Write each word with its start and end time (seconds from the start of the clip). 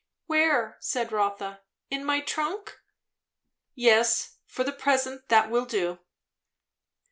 "Where?" 0.25 0.77
said 0.79 1.11
Rotha. 1.11 1.61
"In 1.91 2.03
my 2.03 2.21
trunk?" 2.21 2.79
"Yes, 3.75 4.37
for 4.47 4.63
the 4.63 4.73
present 4.73 5.27
That 5.29 5.51
will 5.51 5.65
do." 5.65 5.99